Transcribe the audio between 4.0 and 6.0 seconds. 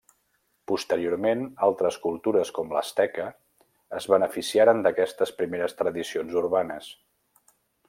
beneficiaren d'aquestes primeres